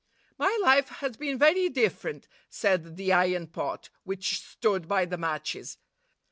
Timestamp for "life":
0.63-0.87